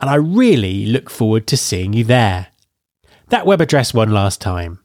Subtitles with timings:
[0.00, 2.48] and I really look forward to seeing you there.
[3.28, 4.80] That web address one last time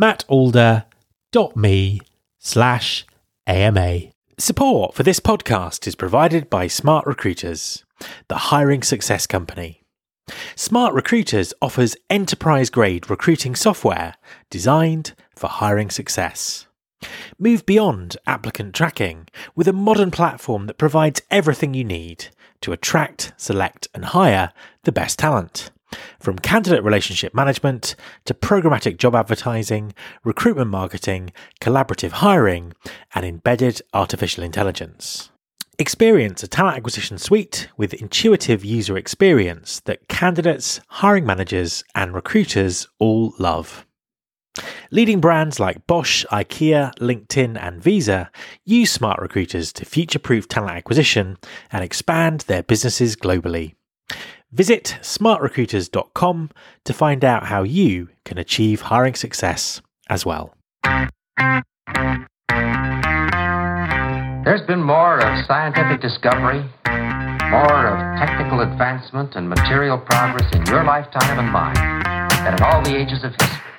[0.00, 2.00] mattalder.me
[2.38, 3.06] slash
[3.46, 4.00] AMA.
[4.38, 7.84] Support for this podcast is provided by Smart Recruiters,
[8.28, 9.82] the hiring success company.
[10.54, 14.14] Smart Recruiters offers enterprise grade recruiting software
[14.50, 16.66] designed for hiring success.
[17.38, 22.26] Move beyond applicant tracking with a modern platform that provides everything you need
[22.60, 24.52] to attract, select, and hire
[24.84, 25.70] the best talent.
[26.18, 32.72] From candidate relationship management to programmatic job advertising, recruitment marketing, collaborative hiring,
[33.14, 35.30] and embedded artificial intelligence.
[35.78, 42.88] Experience a talent acquisition suite with intuitive user experience that candidates, hiring managers, and recruiters
[42.98, 43.85] all love.
[44.90, 48.30] Leading brands like Bosch, IKEA, LinkedIn, and Visa
[48.64, 51.36] use smart recruiters to future proof talent acquisition
[51.70, 53.74] and expand their businesses globally.
[54.52, 56.50] Visit smartrecruiters.com
[56.84, 60.54] to find out how you can achieve hiring success as well.
[64.44, 66.64] There's been more of scientific discovery,
[67.50, 71.74] more of technical advancement and material progress in your lifetime and mine
[72.44, 73.75] than in all the ages of history.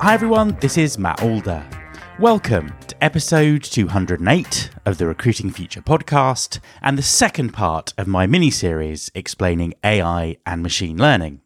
[0.00, 1.66] Hi everyone, this is Matt Alder.
[2.20, 8.28] Welcome to episode 208 of the Recruiting Future podcast and the second part of my
[8.28, 11.40] mini series explaining AI and machine learning.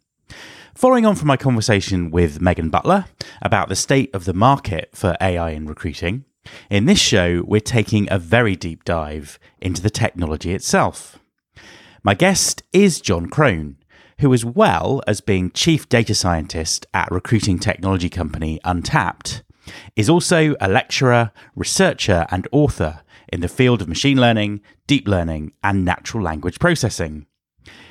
[0.75, 3.06] Following on from my conversation with Megan Butler
[3.41, 6.27] about the state of the market for AI in recruiting,
[6.69, 11.19] in this show we're taking a very deep dive into the technology itself.
[12.03, 13.77] My guest is Jon Krohn,
[14.20, 19.42] who, as well as being chief data scientist at recruiting technology company Untapt,
[19.97, 25.53] is also a lecturer, researcher, and author in the field of machine learning, deep learning,
[25.62, 27.26] and natural language processing.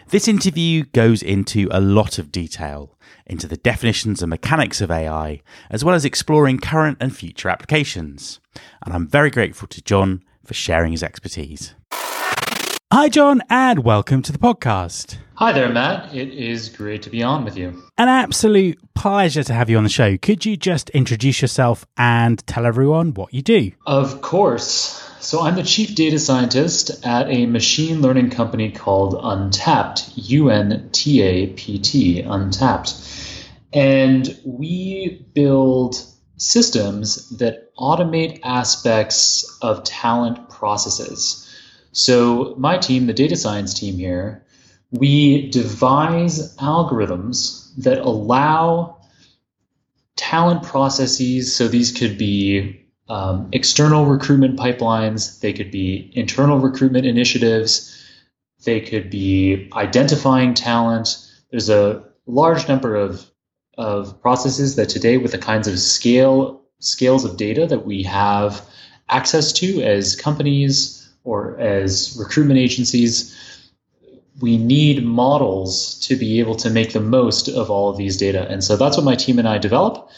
[0.09, 5.41] This interview goes into a lot of detail into the definitions and mechanics of AI,
[5.69, 8.39] as well as exploring current and future applications.
[8.85, 11.73] And I'm very grateful to Jon for sharing his expertise.
[12.93, 15.17] Hi, Jon, and welcome to the podcast.
[15.33, 16.13] Hi there, Matt.
[16.13, 17.81] It is great to be on with you.
[17.97, 20.15] An absolute pleasure to have you on the show.
[20.15, 23.71] Could you just introduce yourself and tell everyone what you do?
[23.87, 25.01] Of course.
[25.19, 30.87] So, I'm the chief data scientist at a machine learning company called Untapt, U N
[30.91, 33.47] T A P T, Untapt.
[33.73, 35.95] And we build
[36.37, 41.42] systems that automate aspects of talent processes.
[41.93, 44.43] So, my team, the data science team here,
[44.91, 48.97] we devise algorithms that allow
[50.15, 51.55] talent processes.
[51.55, 57.95] So, these could be um, external recruitment pipelines, they could be internal recruitment initiatives,
[58.65, 61.17] they could be identifying talent.
[61.51, 63.23] There's a large number of,
[63.77, 68.61] of processes that today, with the kinds of scale scales of data that we have
[69.09, 73.35] access to as companies, or as recruitment agencies,
[74.39, 78.47] we need models to be able to make the most of all of these data.
[78.49, 80.09] And so that's what my team and I develop.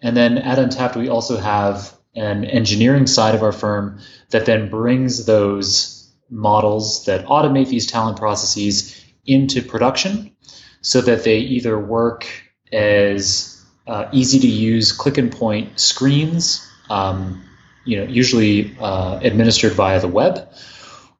[0.00, 4.00] And then at Untapt, we also have an engineering side of our firm
[4.30, 10.34] that then brings those models that automate these talent processes into production
[10.80, 12.26] so that they either work
[12.72, 17.42] as uh, easy to use click and point screens um,
[17.84, 20.48] you know, usually uh, administered via the web.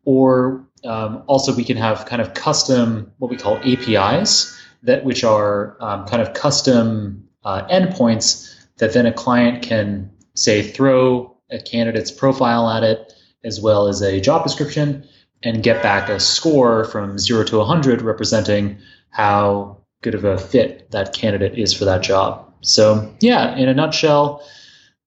[0.05, 5.25] Or um, also we can have kind of custom what we call APIs that which
[5.25, 11.59] are um, kind of custom uh, endpoints that then a client can say throw a
[11.59, 13.13] candidate's profile at it
[13.45, 15.07] as well as a job description
[15.43, 18.79] and get back a score from zero to 100 representing
[19.11, 22.53] how good of a fit that candidate is for that job.
[22.63, 24.43] So, yeah, in a nutshell,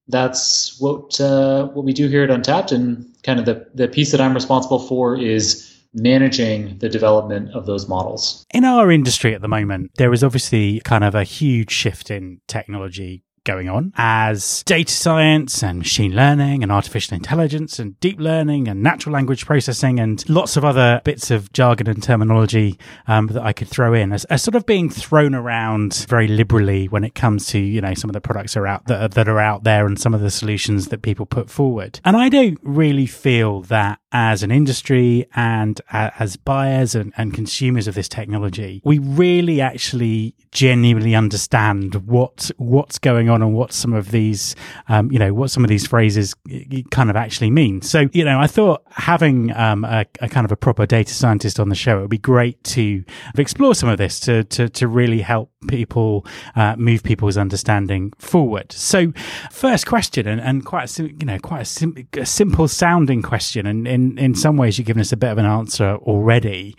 [0.08, 4.12] that's what uh, what we do here at Untapt, and kind of the the piece
[4.12, 8.46] that I'm responsible for is managing the development of those models.
[8.54, 12.40] In our industry at the moment, there is obviously kind of a huge shift in
[12.48, 18.68] technology going on as data science and machine learning and artificial intelligence and deep learning
[18.68, 22.78] and natural language processing and lots of other bits of jargon and terminology
[23.08, 26.88] um, that I could throw in as, as, sort of being thrown around very liberally
[26.90, 29.30] when it comes to you know some of the products are out that are, that
[29.30, 32.02] are out there and some of the solutions that people put forward.
[32.04, 37.88] And I don't really feel that as an industry and as buyers and, and consumers
[37.88, 43.94] of this technology, we really actually genuinely understand what what's going on and what some
[43.94, 44.56] of these
[44.88, 46.36] um, you know what some of these phrases
[46.92, 47.82] kind of actually mean.
[47.82, 51.60] So you know, I thought having um, a, a, kind of a proper data scientist
[51.60, 53.04] on the show it would be great to
[53.38, 56.26] explore some of this to to, to really help people
[56.56, 58.72] uh, move people's understanding forward.
[58.72, 59.12] So,
[59.52, 63.22] first question, and, and quite a sim- you know quite a, sim- a simple sounding
[63.22, 66.76] question, and in in some ways you've given us a bit of an answer already.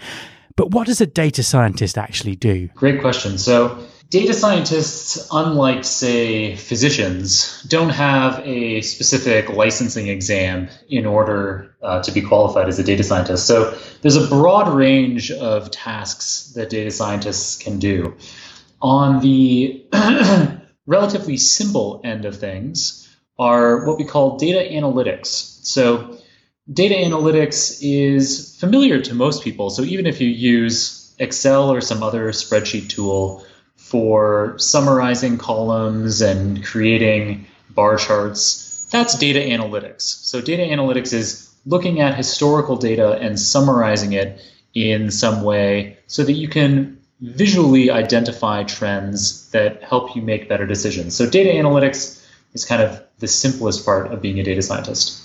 [0.56, 2.68] But what does a data scientist actually do?
[2.74, 3.38] Great question.
[3.38, 3.78] So,
[4.10, 12.10] data scientists, unlike, say, physicians, don't have a specific licensing exam in order uh, to
[12.10, 13.46] be qualified as a data scientist.
[13.46, 18.16] So, there's a broad range of tasks that data scientists can do.
[18.80, 19.84] On the
[20.86, 23.08] relatively simple end of things
[23.38, 25.26] are what we call data analytics.
[25.64, 26.18] So,
[26.72, 29.70] data analytics is familiar to most people.
[29.70, 33.44] So even if you use Excel or some other spreadsheet tool
[33.76, 40.02] for summarizing columns and creating bar charts, that's data analytics.
[40.02, 44.40] So data analytics is looking at historical data and summarizing it
[44.74, 50.66] in some way so that you can visually identify trends that help you make better
[50.66, 51.16] decisions.
[51.16, 55.22] So data analytics is kind of the simplest part of being a data scientist.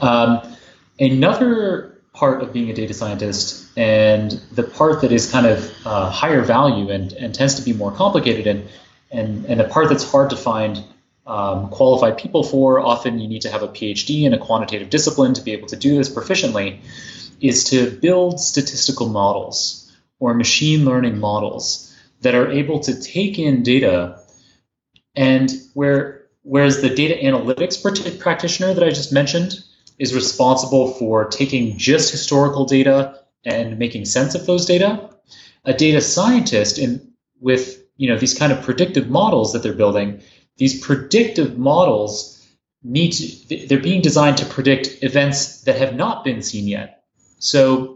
[0.00, 0.56] Um,
[0.98, 6.10] another part of being a data scientist, and the part that is kind of uh,
[6.10, 8.68] higher value and, and tends to be more complicated, and,
[9.10, 10.82] and, and the part that's hard to find
[11.26, 15.34] um, qualified people for, often you need to have a PhD in a quantitative discipline
[15.34, 16.78] to be able to do this proficiently,
[17.42, 19.85] is to build statistical models
[20.18, 24.18] or machine learning models that are able to take in data
[25.14, 29.58] and where whereas the data analytics practitioner that I just mentioned
[29.98, 35.10] is responsible for taking just historical data and making sense of those data.
[35.64, 40.20] A data scientist in with you know these kind of predictive models that they're building,
[40.58, 42.32] these predictive models
[42.82, 47.02] need to they're being designed to predict events that have not been seen yet.
[47.38, 47.95] So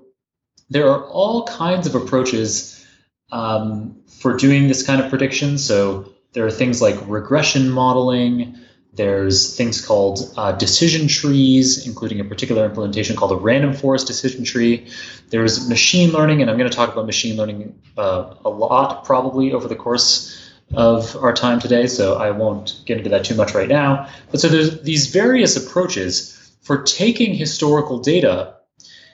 [0.70, 2.86] there are all kinds of approaches
[3.32, 5.58] um, for doing this kind of prediction.
[5.58, 8.56] So there are things like regression modeling.
[8.92, 14.44] There's things called uh, decision trees, including a particular implementation called a random forest decision
[14.44, 14.88] tree.
[15.30, 19.52] There's machine learning, and I'm going to talk about machine learning uh, a lot probably
[19.52, 20.36] over the course
[20.72, 24.08] of our time today, so I won't get into that too much right now.
[24.30, 28.54] But so there's these various approaches for taking historical data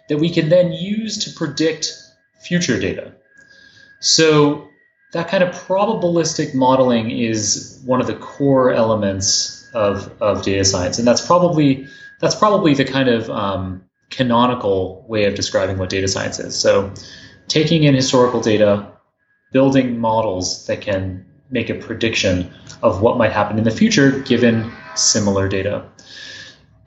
[0.08, 1.92] that we can then use to predict
[2.40, 3.12] future data.
[4.00, 4.68] So
[5.12, 10.98] that kind of probabilistic modeling is one of the core elements of, of data science,
[10.98, 11.86] and that's probably
[12.20, 16.56] that's probably the kind of um, canonical way of describing what data science is.
[16.56, 16.92] So,
[17.48, 18.90] taking in historical data,
[19.52, 24.72] building models that can make a prediction of what might happen in the future given
[24.94, 25.88] similar data.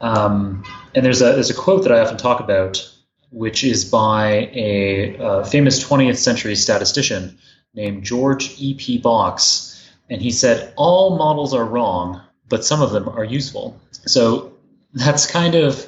[0.01, 0.63] Um,
[0.95, 2.91] and there's a there's a quote that I often talk about,
[3.31, 7.37] which is by a, a famous 20th century statistician
[7.73, 8.73] named George E.
[8.73, 8.97] P.
[8.97, 13.79] Box, and he said, "All models are wrong, but some of them are useful.
[13.91, 14.53] So
[14.93, 15.85] that's kind of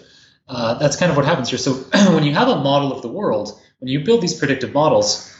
[0.47, 1.57] uh, that's kind of what happens here.
[1.57, 1.73] So
[2.13, 5.35] when you have a model of the world, when you build these predictive models,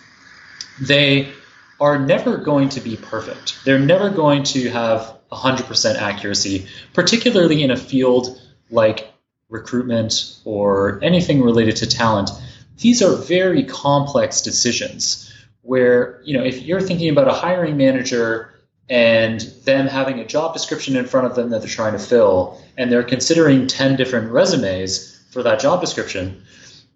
[0.81, 1.31] they
[1.79, 3.63] are never going to be perfect.
[3.65, 8.39] They're never going to have 100% accuracy, particularly in a field
[8.69, 9.10] like
[9.51, 12.31] recruitment or anything related to talent.
[12.77, 15.31] These are very complex decisions
[15.61, 18.51] where, you know, if you're thinking about a hiring manager
[18.89, 22.59] and them having a job description in front of them that they're trying to fill,
[22.77, 26.43] and they're considering 10 different resumes for that job description,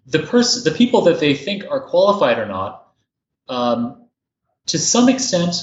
[0.06, 2.88] the person, the people that they think are qualified or not,
[3.48, 4.08] um,
[4.66, 5.54] to some extent,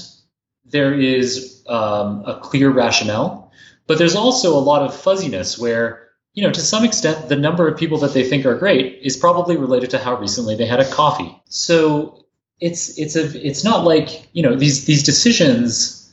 [0.64, 3.52] there is um, a clear rationale,
[3.86, 6.03] but there's also a lot of fuzziness where
[6.34, 9.16] you know, to some extent, the number of people that they think are great is
[9.16, 11.40] probably related to how recently they had a coffee.
[11.48, 12.24] So
[12.60, 16.12] it's it's a it's not like you know these these decisions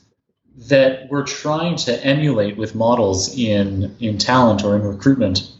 [0.67, 5.51] that we're trying to emulate with models in in talent or in recruitment.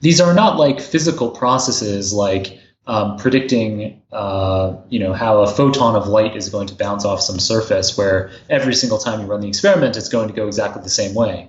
[0.00, 5.94] These are not like physical processes like um, predicting, uh, you know, how a photon
[5.94, 9.40] of light is going to bounce off some surface, where every single time you run
[9.40, 11.48] the experiment, it's going to go exactly the same way.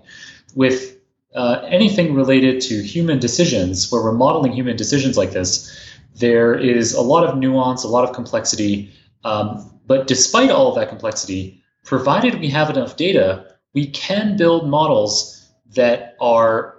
[0.53, 0.95] With
[1.35, 5.71] uh, anything related to human decisions, where we're modeling human decisions like this,
[6.15, 8.91] there is a lot of nuance, a lot of complexity.
[9.23, 14.69] Um, but despite all of that complexity, provided we have enough data, we can build
[14.69, 16.75] models that are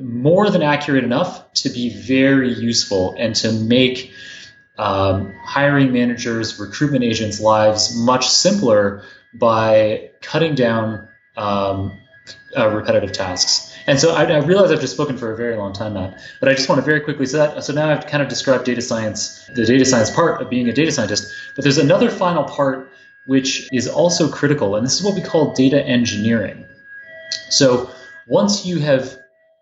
[0.00, 4.10] more than accurate enough to be very useful and to make
[4.76, 9.04] um, hiring managers, recruitment agents' lives much simpler
[9.38, 11.92] by cutting down um,
[12.56, 13.74] uh, repetitive tasks.
[13.86, 16.48] And so I, I, realize I've just spoken for a very long time, Matt, but
[16.48, 18.80] I just want to very quickly so that so now I've kind of described data
[18.80, 21.30] science, the data science part of being a data scientist.
[21.54, 22.90] But there's another final part
[23.26, 26.64] which is also critical, and this is what we call data engineering.
[27.50, 27.90] So
[28.26, 29.16] once you have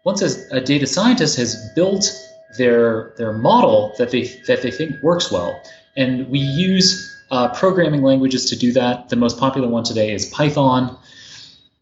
[0.05, 2.11] once a data scientist has built
[2.59, 5.61] their their model that they that they think works well,
[5.97, 9.09] and we use uh, programming languages to do that.
[9.09, 10.97] The most popular one today is Python.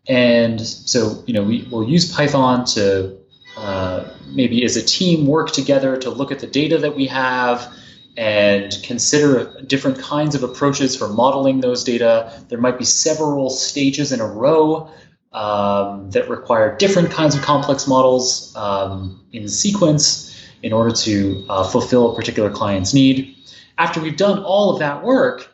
[0.09, 3.17] And so, you know, we will use Python to
[3.57, 7.73] uh, maybe as a team work together to look at the data that we have
[8.17, 12.33] and consider different kinds of approaches for modeling those data.
[12.49, 14.91] There might be several stages in a row
[15.33, 20.27] um, that require different kinds of complex models um, in sequence
[20.63, 23.37] in order to uh, fulfill a particular client's need.
[23.79, 25.51] After we've done all of that work,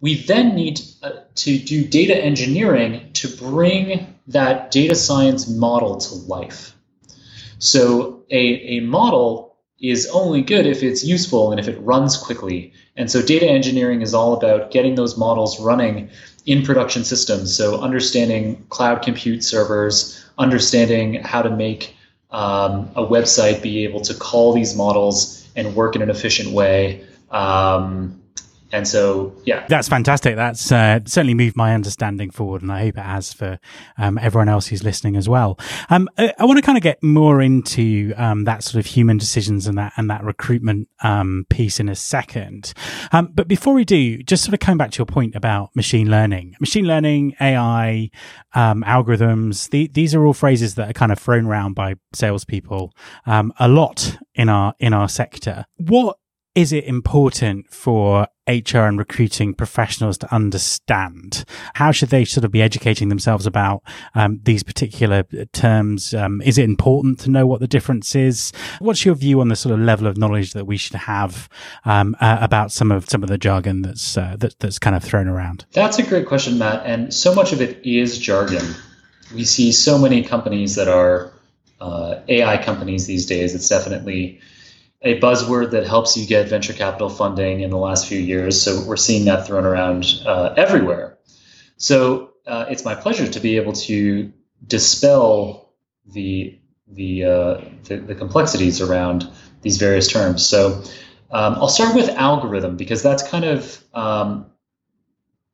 [0.00, 6.14] we then need uh, to do data engineering to bring that data science model to
[6.14, 6.74] life.
[7.58, 12.72] So a, a model is only good if it's useful and if it runs quickly.
[12.96, 16.10] And so data engineering is all about getting those models running
[16.46, 17.54] in production systems.
[17.54, 21.96] So understanding cloud compute servers, understanding how to make
[22.30, 27.04] um, a website be able to call these models and work in an efficient way.
[27.30, 28.21] Um,
[28.72, 29.66] and so, yeah.
[29.68, 30.34] That's fantastic.
[30.34, 33.58] That's uh, certainly moved my understanding forward, and I hope it has for
[33.98, 35.58] um, everyone else who's listening as well.
[35.90, 39.18] Um, I, I want to kind of get more into um, that sort of human
[39.18, 42.72] decisions and that and that recruitment um, piece in a second.
[43.12, 46.10] Um, but before we do, just sort of coming back to your point about machine
[46.10, 48.10] learning, machine learning, AI,
[48.54, 49.68] um, algorithms.
[49.68, 52.92] The, these are all phrases that are kind of thrown around by salespeople
[53.26, 55.66] a lot in our in our sector.
[55.76, 56.16] What
[56.54, 61.44] is it important for HR and recruiting professionals to understand?
[61.74, 63.82] How should they sort of be educating themselves about
[64.14, 66.12] um, these particular uh, terms?
[66.12, 68.52] Um, is it important to know what the difference is?
[68.80, 71.48] What's your view on the sort of level of knowledge that we should have
[71.84, 75.04] um, uh, about some of some of the jargon that's uh, that, that's kind of
[75.04, 75.64] thrown around?
[75.72, 76.82] That's a great question, Matt.
[76.84, 78.74] And so much of it is jargon.
[79.34, 81.32] We see so many companies that are
[81.80, 83.54] uh, AI companies these days.
[83.54, 84.40] It's definitely
[85.02, 88.60] a buzzword that helps you get venture capital funding in the last few years.
[88.60, 91.18] So we're seeing that thrown around uh, everywhere.
[91.76, 94.32] So uh, it's my pleasure to be able to
[94.66, 95.72] dispel
[96.06, 99.26] the the, uh, the, the complexities around
[99.62, 100.44] these various terms.
[100.44, 100.82] So
[101.30, 104.46] um, I'll start with algorithm because that's kind of um,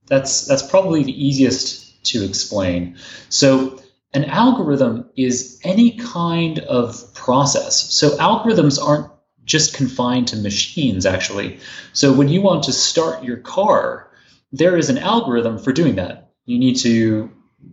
[0.06, 2.96] that's that's probably the easiest to explain.
[3.28, 3.80] So
[4.12, 7.92] an algorithm is any kind of process.
[7.92, 9.10] So algorithms aren't
[9.48, 11.58] just confined to machines, actually.
[11.92, 14.08] So when you want to start your car,
[14.52, 16.30] there is an algorithm for doing that.
[16.44, 17.30] You need to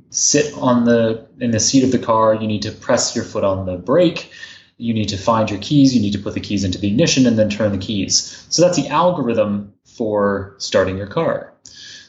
[0.10, 2.34] sit on the in the seat of the car.
[2.34, 4.32] You need to press your foot on the brake.
[4.78, 5.94] You need to find your keys.
[5.94, 8.46] You need to put the keys into the ignition and then turn the keys.
[8.50, 11.54] So that's the algorithm for starting your car.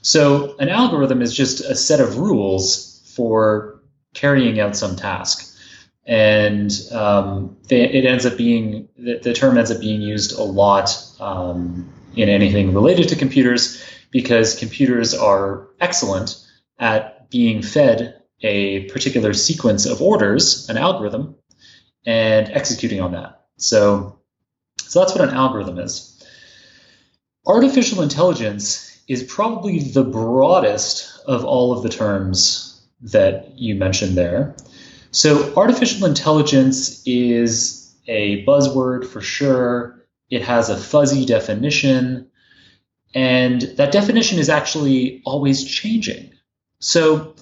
[0.03, 3.81] So an algorithm is just a set of rules for
[4.15, 5.56] carrying out some task
[6.07, 10.43] and um, they, it ends up being the, the, term ends up being used a
[10.43, 16.37] lot um, in anything related to computers because computers are excellent
[16.79, 21.35] at being fed a particular sequence of orders, an algorithm,
[22.05, 23.45] and executing on that.
[23.57, 24.21] So,
[24.79, 26.13] so that's what an algorithm is.
[27.47, 34.55] Artificial intelligence is probably the broadest of all of the terms that you mentioned there.
[35.11, 40.07] So, artificial intelligence is a buzzword for sure.
[40.31, 42.29] It has a fuzzy definition,
[43.15, 46.33] and that definition is actually always changing.
[46.81, 47.35] So,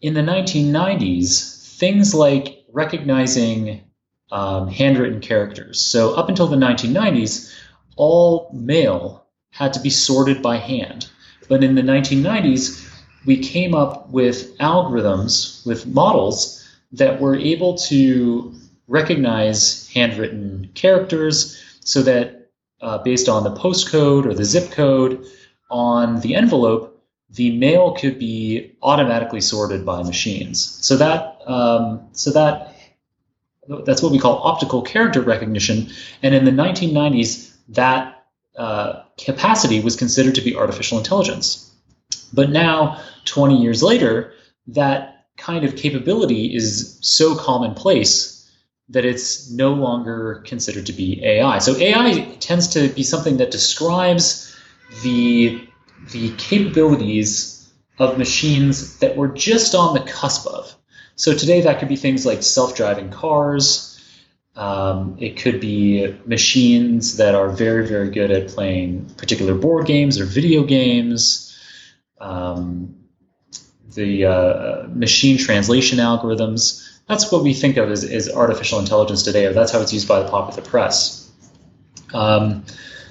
[0.00, 3.82] in the 1990s, things like recognizing
[4.30, 5.80] um, handwritten characters.
[5.80, 7.52] So up until the 1990s,
[7.96, 11.08] all mail had to be sorted by hand.
[11.48, 12.84] But in the 1990s,
[13.24, 16.57] we came up with algorithms, with models
[16.92, 18.54] that were able to
[18.86, 25.24] recognize handwritten characters so that uh, based on the postcode or the zip code
[25.70, 30.64] on the envelope, the mail could be automatically sorted by machines.
[30.64, 32.74] So that um, so that
[33.84, 35.88] that's what we call optical character recognition.
[36.22, 38.26] And in the 1990s, that
[38.56, 41.70] uh, capacity was considered to be artificial intelligence.
[42.32, 44.32] But now, 20 years later,
[44.68, 48.34] that kind of capability is so commonplace
[48.90, 51.58] that it's no longer considered to be AI.
[51.58, 54.56] So AI tends to be something that describes
[55.02, 55.64] the
[56.12, 57.68] the capabilities
[57.98, 60.74] of machines that we're just on the cusp of.
[61.16, 63.84] So today that could be things like self-driving cars.
[64.54, 70.18] Um, it could be machines that are very, very good at playing particular board games
[70.18, 71.56] or video games.
[72.20, 72.97] Um,
[73.98, 76.88] the uh, machine translation algorithms.
[77.08, 80.06] That's what we think of as, as, artificial intelligence today, or that's how it's used
[80.06, 81.28] by the popular press.
[82.14, 82.64] Um,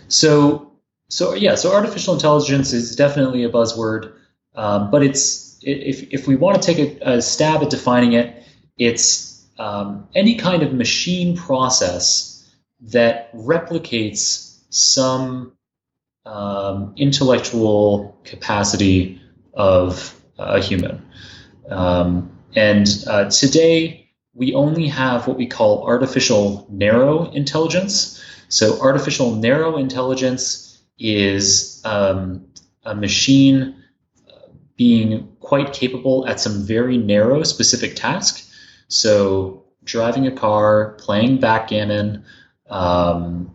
[0.08, 0.72] so,
[1.10, 4.14] so yeah, so artificial intelligence is definitely a buzzword,
[4.56, 8.44] um, but it's if if we want to take a, a stab at defining it,
[8.78, 12.48] it's um, any kind of machine process
[12.80, 15.54] that replicates some
[16.26, 19.22] um, intellectual capacity
[19.54, 21.06] of a human.
[21.70, 28.24] Um, and uh, today, we only have what we call artificial narrow intelligence.
[28.50, 32.48] So, artificial narrow intelligence is um,
[32.86, 33.84] a machine
[34.28, 38.44] uh, being quite capable at some very narrow specific task.
[38.88, 42.24] So, driving a car, playing backgammon,
[42.70, 43.52] um,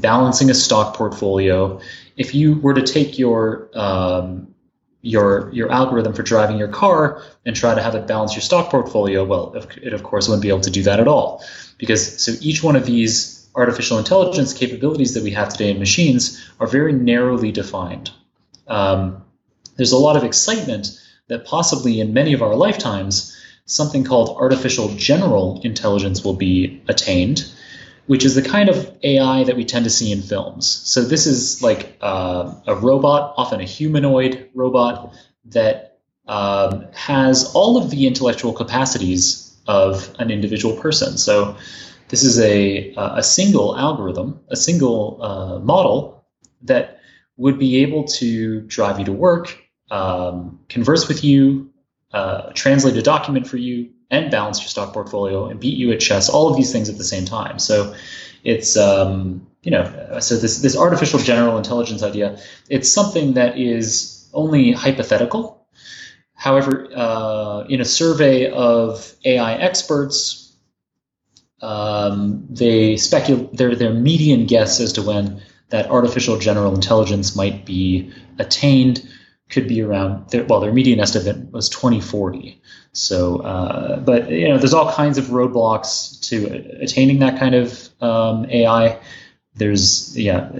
[0.00, 1.80] balancing a stock portfolio.
[2.16, 4.54] If you were to take your um,
[5.02, 8.70] your your algorithm for driving your car and try to have it balance your stock
[8.70, 11.44] portfolio, well, it of course wouldn't be able to do that at all,
[11.78, 16.50] because so each one of these artificial intelligence capabilities that we have today in machines
[16.60, 18.10] are very narrowly defined.
[18.66, 19.24] Um,
[19.76, 24.88] there's a lot of excitement that possibly in many of our lifetimes something called artificial
[24.96, 27.50] general intelligence will be attained,
[28.08, 30.66] which is the kind of AI that we tend to see in films.
[30.66, 35.12] So this is like uh, a robot, often a humanoid robot,
[35.44, 41.18] that um, has all of the intellectual capacities of an individual person.
[41.18, 41.56] So
[42.08, 46.24] this is a, a single algorithm, a single uh, model
[46.62, 47.00] that
[47.36, 49.56] would be able to drive you to work,
[49.90, 51.70] um, converse with you,
[52.14, 56.00] uh, translate a document for you, and balance your stock portfolio and beat you at
[56.00, 57.58] chess, all of these things at the same time.
[57.58, 57.94] So
[58.44, 64.28] it's um, you know so this this artificial general intelligence idea it's something that is
[64.32, 65.66] only hypothetical.
[66.34, 70.56] However, uh, in a survey of AI experts,
[71.60, 77.66] um, they speculate their their median guess as to when that artificial general intelligence might
[77.66, 79.06] be attained
[79.50, 82.60] could be around well their median estimate was 2040
[82.92, 86.46] so uh, but you know there's all kinds of roadblocks to
[86.82, 88.98] attaining that kind of um, ai
[89.58, 90.50] there's yeah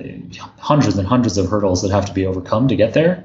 [0.58, 3.24] hundreds and hundreds of hurdles that have to be overcome to get there.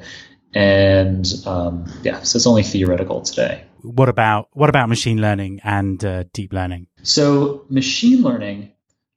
[0.54, 3.64] And um, yeah so it's only theoretical today.
[3.82, 6.88] What about what about machine learning and uh, deep learning?
[7.02, 8.72] So machine learning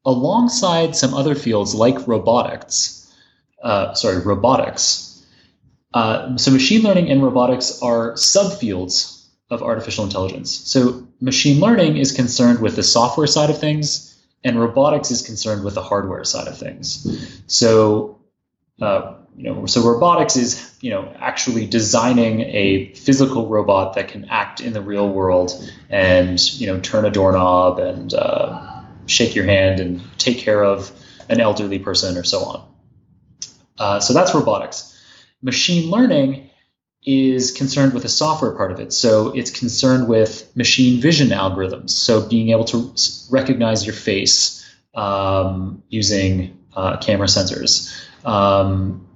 [0.05, 3.15] alongside some other fields like robotics
[3.63, 5.25] uh, sorry robotics
[5.95, 9.16] uh, so machine learning and robotics are subfields
[9.51, 10.51] of artificial intelligence.
[10.51, 14.13] So machine learning is concerned with the software side of things,
[14.45, 17.43] and robotics is concerned with the hardware side of things.
[17.47, 18.21] So
[18.81, 24.27] uh, you know, so robotics is you know actually designing a physical robot that can
[24.27, 25.53] act in the real world
[25.89, 30.91] and you know turn a doorknob and uh, shake your hand and take care of
[31.29, 32.69] an elderly person or so on.
[33.79, 34.93] Uh, so that's robotics.
[35.43, 36.46] Machine learning
[37.07, 38.93] is concerned with the software part of it.
[38.93, 41.91] So it's concerned with machine vision algorithms.
[41.91, 42.93] So being able to
[43.31, 47.95] recognize your face um, using uh, camera sensors.
[48.27, 49.07] Um,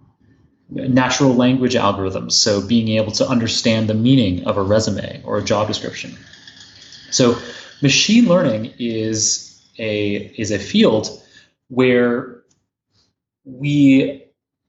[0.71, 2.33] natural language algorithms.
[2.33, 6.17] So being able to understand the meaning of a resume or a job description.
[7.11, 7.37] So
[7.83, 11.09] machine learning is a is a field
[11.69, 12.43] where
[13.45, 14.25] we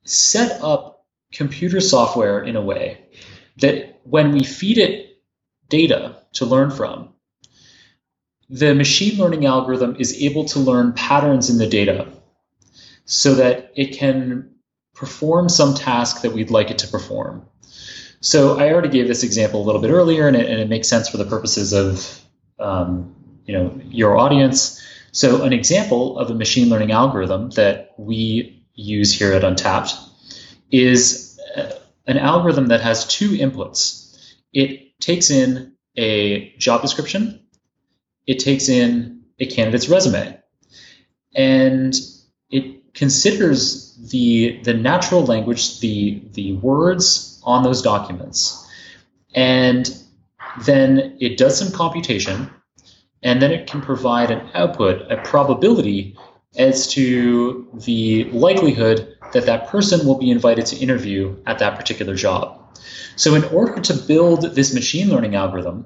[0.05, 2.97] set up computer software in a way
[3.61, 5.21] that when we feed it
[5.69, 7.09] data to learn from,
[8.49, 12.07] the machine learning algorithm is able to learn patterns in the data
[13.05, 14.49] so that it can
[14.93, 17.45] perform some task that we'd like it to perform.
[18.19, 20.87] So I already gave this example a little bit earlier, and it, and it makes
[20.87, 22.21] sense for the purposes of
[22.59, 24.79] um, you know your audience.
[25.11, 29.97] So an example of a machine learning algorithm that we use here at Untapt
[30.71, 31.30] is
[32.07, 34.33] an algorithm that has two inputs.
[34.53, 37.41] It takes in a job description,
[38.27, 40.39] it takes in a candidate's resume,
[41.35, 41.95] and
[42.49, 48.67] it considers the the natural language, the the words on those documents,
[49.33, 49.95] and
[50.65, 52.49] then it does some computation,
[53.23, 56.17] and then it can provide an output, a probability
[56.57, 62.15] as to the likelihood that that person will be invited to interview at that particular
[62.15, 62.57] job.
[63.15, 65.85] So, in order to build this machine learning algorithm,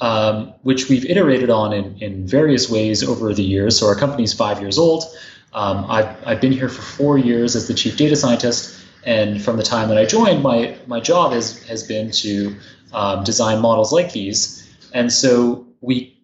[0.00, 4.32] um, which we've iterated on in, in various ways over the years, so our company's
[4.34, 5.04] five years old.
[5.52, 9.56] Um, I've, I've been here for four years as the chief data scientist, and from
[9.56, 12.56] the time that I joined, my, my job has, has been to
[12.92, 14.68] um, design models like these.
[14.92, 16.16] And so we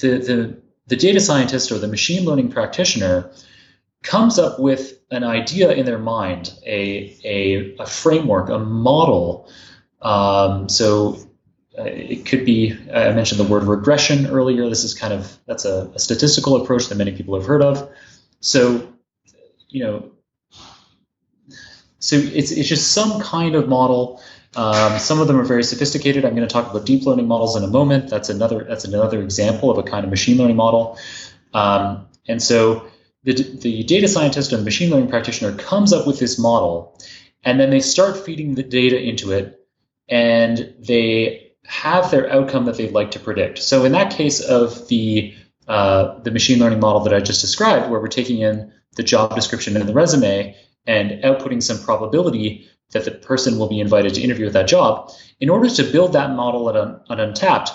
[0.00, 3.30] the, the the data scientist or the machine learning practitioner
[4.02, 9.48] comes up with an idea in their mind, a, a, a framework, a model.
[10.02, 11.16] Um, so
[11.78, 14.68] uh, it could be, I mentioned the word regression earlier.
[14.68, 17.88] This is kind of, that's a, a statistical approach that many people have heard of.
[18.40, 18.92] So,
[19.68, 20.10] you know,
[21.98, 24.22] so it's, it's just some kind of model.
[24.54, 26.24] Um, some of them are very sophisticated.
[26.24, 28.08] I'm going to talk about deep learning models in a moment.
[28.08, 30.98] That's another that's another example of a kind of machine learning model.
[31.52, 32.88] Um, and so
[33.26, 36.96] the, the data scientist or machine learning practitioner comes up with this model,
[37.44, 39.60] and then they start feeding the data into it,
[40.08, 43.58] and they have their outcome that they'd like to predict.
[43.58, 45.34] So in that case of the
[45.66, 49.34] uh, the machine learning model that I just described, where we're taking in the job
[49.34, 50.54] description and the resume
[50.86, 55.10] and outputting some probability that the person will be invited to interview with that job.
[55.40, 57.70] In order to build that model at, un- at Untapt,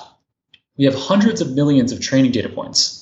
[0.78, 3.01] we have hundreds of millions of training data points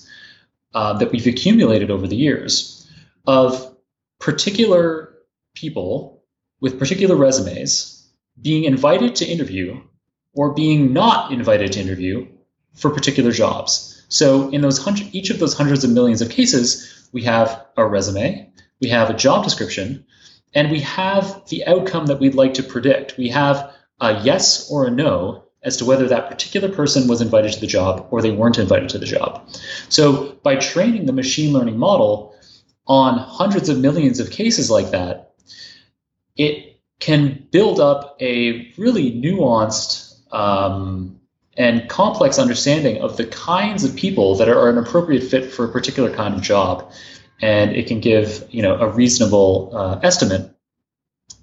[0.73, 2.89] uh, that we've accumulated over the years
[3.25, 3.75] of
[4.19, 5.13] particular
[5.55, 6.23] people
[6.61, 9.81] with particular resumes being invited to interview
[10.33, 12.27] or being not invited to interview
[12.75, 14.05] for particular jobs.
[14.09, 17.85] So in those hundred, each of those hundreds of millions of cases, we have a
[17.85, 18.51] resume,
[18.81, 20.05] we have a job description,
[20.53, 23.17] and we have the outcome that we'd like to predict.
[23.17, 27.51] We have a yes or a no as to whether that particular person was invited
[27.53, 29.47] to the job or they weren't invited to the job.
[29.89, 32.35] So by training the machine learning model
[32.87, 35.33] on hundreds of millions of cases like that,
[36.37, 41.19] it can build up a really nuanced um,
[41.57, 45.71] and complex understanding of the kinds of people that are an appropriate fit for a
[45.71, 46.91] particular kind of job
[47.41, 50.48] and it can give you know a reasonable uh, estimate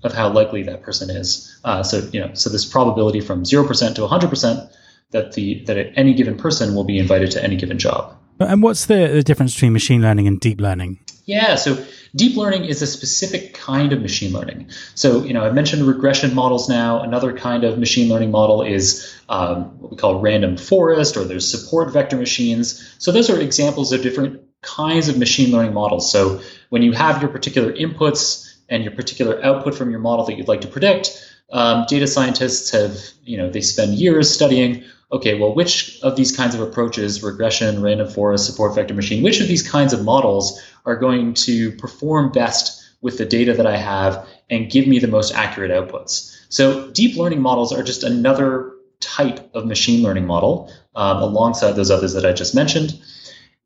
[0.07, 1.59] of how likely that person is.
[1.65, 4.71] Uh, so you know, so this probability from zero percent to one hundred percent
[5.11, 8.17] that the that any given person will be invited to any given job.
[8.39, 11.01] And what's the, the difference between machine learning and deep learning?
[11.25, 11.83] Yeah, so
[12.15, 14.71] deep learning is a specific kind of machine learning.
[14.95, 17.01] So, you know, I've mentioned regression models now.
[17.01, 21.51] Another kind of machine learning model is um, what we call random forest, or there's
[21.51, 22.95] support vector machines.
[22.99, 26.11] So, those are examples of different kinds of machine learning models.
[26.11, 26.41] So
[26.71, 30.49] when you have your particular inputs and your particular output from your model that you'd
[30.49, 35.55] like to predict, um, data scientists have, you know, they spend years studying, okay, well,
[35.55, 39.69] which of these kinds of approaches, regression, random forest, support vector machine, which of these
[39.69, 44.71] kinds of models are going to perform best with the data that I have and
[44.71, 46.37] give me the most accurate outputs?
[46.49, 51.91] So deep learning models are just another type of machine learning model um, alongside those
[51.91, 53.01] others that I just mentioned.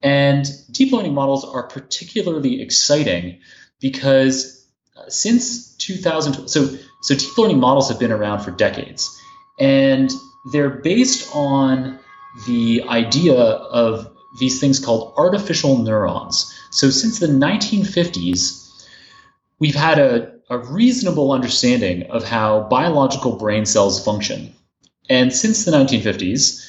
[0.02, 3.40] And deep learning models are particularly exciting
[3.80, 4.59] because
[5.08, 6.68] since 2000, so,
[7.02, 9.20] so deep learning models have been around for decades.
[9.58, 10.10] And
[10.52, 11.98] they're based on
[12.46, 16.52] the idea of these things called artificial neurons.
[16.70, 18.86] So since the 1950s,
[19.58, 24.54] we've had a, a reasonable understanding of how biological brain cells function.
[25.08, 26.64] And since the 1950s,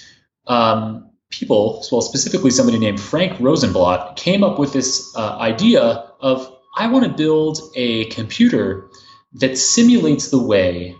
[0.47, 5.81] um, people, well, specifically somebody named Frank Rosenblatt, came up with this uh, idea
[6.19, 8.89] of I want to build a computer
[9.33, 10.95] that simulates the way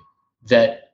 [0.48, 0.92] that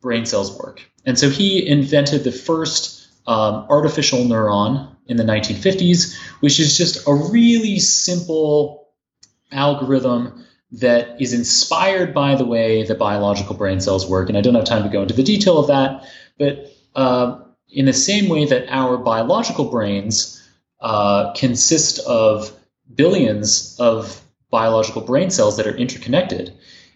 [0.00, 0.82] brain cells work.
[1.04, 7.06] And so he invented the first um, artificial neuron in the 1950s, which is just
[7.06, 8.88] a really simple
[9.52, 14.28] algorithm that is inspired by the way the biological brain cells work.
[14.28, 16.04] And I don't have time to go into the detail of that,
[16.38, 20.42] but uh, in the same way that our biological brains
[20.80, 22.50] uh, consist of
[22.92, 24.20] billions of
[24.50, 26.52] biological brain cells that are interconnected.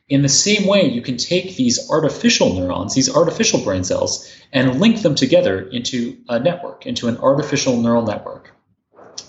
[0.09, 4.81] In the same way, you can take these artificial neurons, these artificial brain cells, and
[4.81, 8.55] link them together into a network, into an artificial neural network.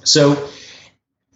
[0.03, 0.47] So,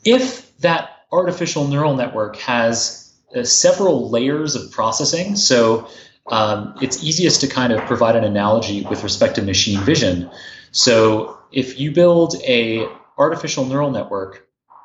[0.05, 5.89] if that artificial neural network has uh, several layers of processing, so
[6.27, 10.29] um, it's easiest to kind of provide an analogy with respect to machine vision.
[10.71, 14.42] So, if you build a artificial neural network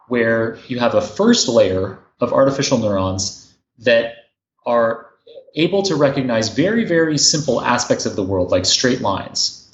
[0.08, 4.14] where you have a first layer of artificial neurons that
[4.66, 5.06] are
[5.54, 9.64] able to recognize very, very simple aspects of the world, like straight lines.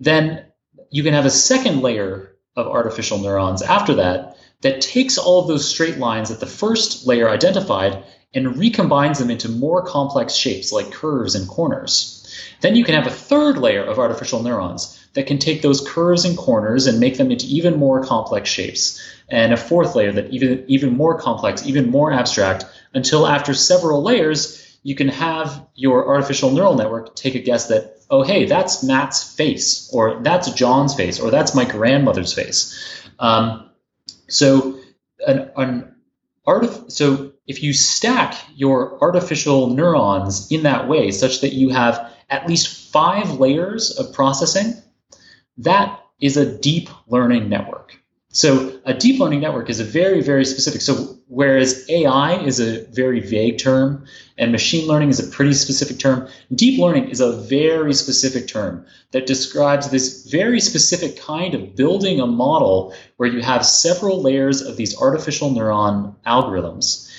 [0.00, 0.44] Then
[0.90, 5.48] you can have a second layer of artificial neurons after that that takes all of
[5.48, 10.72] those straight lines that the first layer identified and recombines them into more complex shapes
[10.72, 12.14] like curves and corners.
[12.60, 16.24] Then you can have a third layer of artificial neurons that can take those curves
[16.24, 19.00] and corners and make them into even more complex shapes.
[19.30, 22.64] And a fourth layer that even even more complex, even more abstract,
[22.94, 27.98] until after several layers, you can have your artificial neural network take a guess that,
[28.10, 32.74] oh hey, that's Matt's face, or that's Jon's face, or that's my grandmother's face.
[33.18, 33.70] Um,
[34.28, 34.78] so
[35.26, 35.94] an, an
[36.46, 42.12] artif- so if you stack your artificial neurons in that way, such that you have
[42.30, 44.74] at least five layers of processing,
[45.58, 47.98] that is a deep learning network.
[48.30, 50.82] So a deep learning network is a very, very specific.
[50.82, 54.04] So whereas AI is a very vague term
[54.36, 58.84] and machine learning is a pretty specific term, deep learning is a very specific term
[59.12, 64.60] that describes this very specific kind of building a model where you have several layers
[64.60, 67.10] of these artificial neuron algorithms.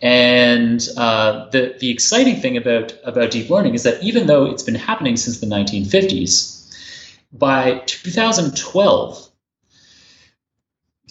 [0.00, 4.62] And uh, the, the exciting thing about, about deep learning is that even though it's
[4.62, 6.56] been happening since the 1950s,
[7.32, 9.27] by 2012,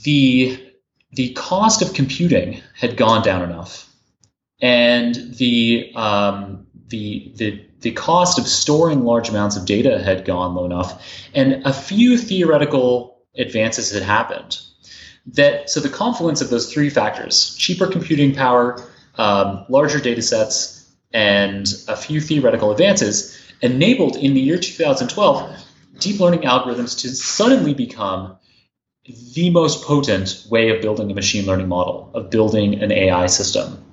[0.07, 0.57] the
[1.11, 3.93] the cost of computing had gone down enough,
[4.61, 10.55] and the um, the the the cost of storing large amounts of data had gone
[10.55, 14.61] low enough, and a few theoretical advances had happened.
[15.25, 18.81] That so the confluence of those three factors: cheaper computing power,
[19.15, 25.65] um, larger data sets, and a few theoretical advances, enabled in the year 2012
[25.99, 28.37] deep learning algorithms to suddenly become
[29.33, 33.83] the most potent way of building a machine learning model, of building an AI system.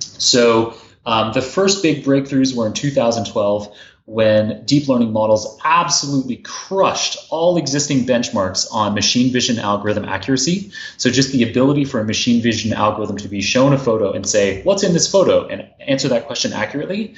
[0.00, 0.74] So
[1.06, 7.56] um, the first big breakthroughs were in 2012 when deep learning models absolutely crushed all
[7.56, 10.70] existing benchmarks on machine vision algorithm accuracy.
[10.98, 14.26] So, just the ability for a machine vision algorithm to be shown a photo and
[14.26, 15.48] say, What's in this photo?
[15.48, 17.14] and answer that question accurately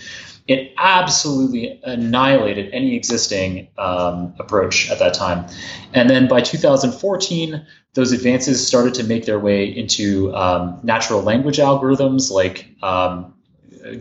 [0.48, 5.46] it absolutely annihilated any existing um, approach at that time.
[5.92, 11.59] And then by 2014, those advances started to make their way into um, natural language
[11.59, 13.35] algorithms like um,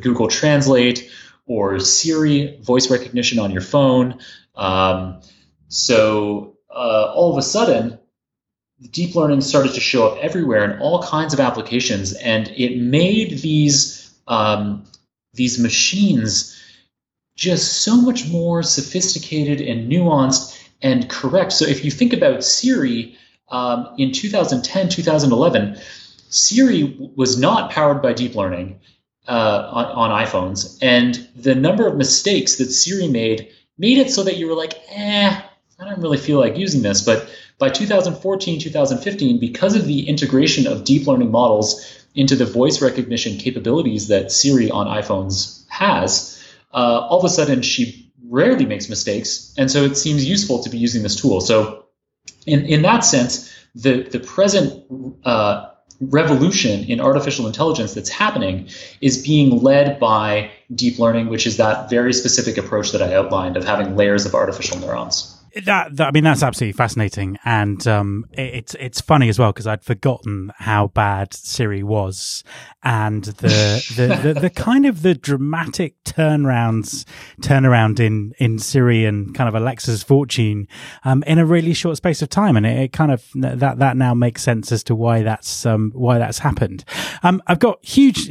[0.02, 1.10] Google Translate
[1.48, 4.20] or Siri voice recognition on your phone.
[4.56, 5.22] Um,
[5.68, 8.00] so uh, all of a sudden,
[8.92, 13.40] deep learning started to show up everywhere in all kinds of applications, and it made
[13.40, 14.86] these um,
[15.36, 16.52] these machines
[17.36, 21.52] just so much more sophisticated and nuanced and correct.
[21.52, 23.18] So if you think about Siri
[23.50, 25.78] um, in 2010, 2011,
[26.30, 28.80] Siri was not powered by deep learning
[29.28, 34.24] uh, on, on, iPhones, and the number of mistakes that Siri made made it so
[34.24, 35.42] that you were like, eh,
[35.80, 37.02] I don't really feel like using this.
[37.02, 42.82] But by 2014, 2015, because of the integration of deep learning models into the voice
[42.82, 46.42] recognition capabilities that Siri on iPhones has,
[46.74, 50.70] uh, all of a sudden she rarely makes mistakes, and so it seems useful to
[50.70, 51.42] be using this tool.
[51.42, 51.86] So,
[52.46, 54.84] in in that sense, the the present
[55.24, 55.70] uh,
[56.02, 58.70] revolution in artificial intelligence that's happening
[59.02, 63.58] is being led by deep learning, which is that very specific approach that I outlined
[63.58, 65.35] of having layers of artificial neurons.
[65.64, 69.54] That, that, I mean, that's absolutely fascinating, and um, it, it's it's funny as well
[69.54, 72.44] because I'd forgotten how bad Siri was,
[72.84, 77.06] and the the, the, the, kind of the dramatic turnarounds
[77.42, 80.68] turnaround in in Siri and kind of Alexa's fortune
[81.06, 83.96] um, in a really short space of time, and it, it, kind of that that
[83.96, 86.84] now makes sense as to why that's um, why that's happened.
[87.24, 88.30] Um, I've got huge.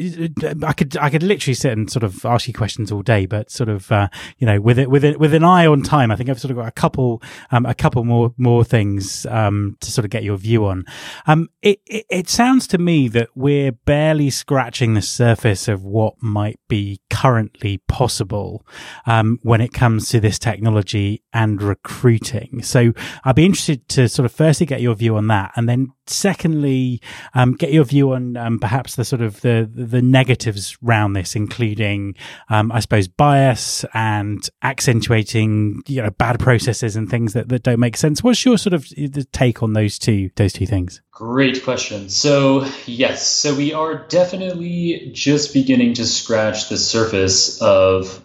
[0.62, 3.50] I could I could literally sit and sort of ask you questions all day, but
[3.50, 6.16] sort of uh, you know with it with it with an eye on time, I
[6.16, 7.13] think I've sort of got a couple
[7.50, 10.84] um, a couple more more things um, to sort of get your view on.
[11.26, 16.14] Um, it, it, it sounds to me that we're barely scratching the surface of what
[16.20, 18.66] might be currently possible
[19.06, 22.62] um, when it comes to this technology and recruiting.
[22.62, 22.92] So
[23.24, 27.00] I'd be interested to sort of firstly get your view on that, and then secondly,
[27.34, 31.34] um, get your view on um, perhaps the sort of the the negatives around this,
[31.34, 32.14] including,
[32.48, 37.80] um, I suppose, bias and accentuating you know bad processes and things that, that don't
[37.80, 38.22] make sense.
[38.22, 38.86] What's your sort of
[39.32, 41.00] take on those two those two things?
[41.10, 42.08] Great question.
[42.08, 48.20] So yes, so we are definitely just beginning to scratch the surface of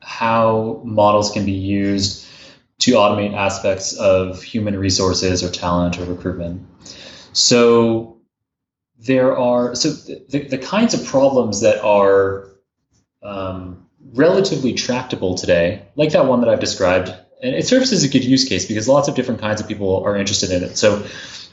[0.00, 2.26] how models can be used
[2.80, 6.66] to automate aspects of human resources or talent or recruitment.
[7.32, 8.18] So
[8.98, 12.50] there are so the, the kinds of problems that are
[13.22, 17.08] um, relatively tractable today, like that one that I've described,
[17.42, 20.02] and it serves as a good use case because lots of different kinds of people
[20.04, 20.76] are interested in it.
[20.76, 21.06] So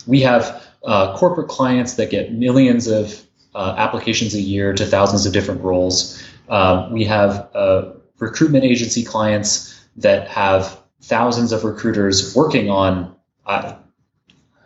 [0.06, 3.22] we have uh, corporate clients that get millions of
[3.54, 6.24] uh, applications a year to thousands of different roles.
[6.48, 13.16] Uh, we have uh, recruitment agency clients that have thousands of recruiters working on
[13.46, 13.76] uh,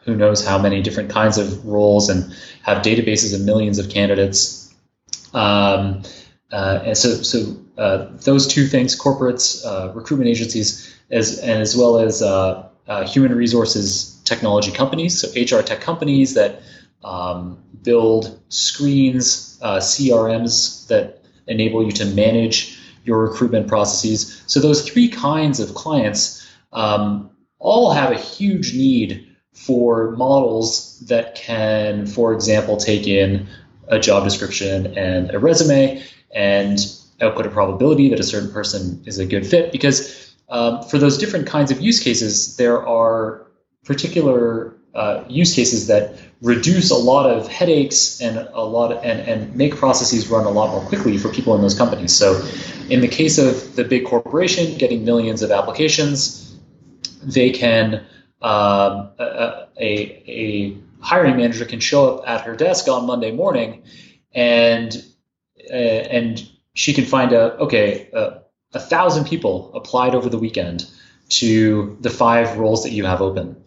[0.05, 4.73] who knows how many different kinds of roles and have databases of millions of candidates.
[5.33, 6.01] Um,
[6.51, 11.77] uh, and so, so uh, those two things, corporates, uh, recruitment agencies, as and as
[11.77, 16.63] well as uh, uh, human resources technology companies, so HR tech companies that
[17.03, 24.43] um, build screens, CRMs that enable you to manage your recruitment processes.
[24.47, 31.35] So those three kinds of clients um, all have a huge need for models that
[31.35, 33.47] can, for example, take in
[33.87, 36.79] a job description and a resume and
[37.21, 39.71] output a probability that a certain person is a good fit.
[39.71, 43.47] Because um, for those different kinds of use cases, there are
[43.83, 49.19] particular uh, use cases that reduce a lot of headaches and a lot of, and,
[49.21, 52.13] and make processes run a lot more quickly for people in those companies.
[52.13, 52.41] So,
[52.89, 56.57] in the case of the big corporation getting millions of applications,
[57.23, 58.05] they can
[58.41, 63.83] um, a, a, hiring manager can show up at her desk on Monday morning,
[64.33, 65.03] and
[65.69, 68.39] uh, and she can find out okay uh,
[68.73, 70.89] a thousand people applied over the weekend
[71.29, 73.63] to the five roles that you have open,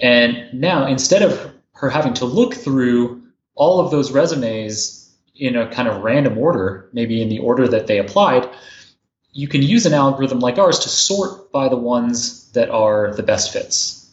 [0.00, 3.22] and now instead of her having to look through
[3.54, 7.86] all of those resumes in a kind of random order, maybe in the order that
[7.86, 8.48] they applied,
[9.32, 13.22] you can use an algorithm like ours to sort by the ones that are the
[13.22, 14.06] best fits